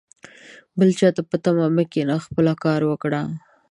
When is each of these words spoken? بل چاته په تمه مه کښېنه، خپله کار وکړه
بل 0.77 0.89
چاته 0.99 1.21
په 1.29 1.35
تمه 1.43 1.65
مه 1.75 1.83
کښېنه، 1.91 2.15
خپله 2.25 2.53
کار 2.63 2.81
وکړه 2.85 3.21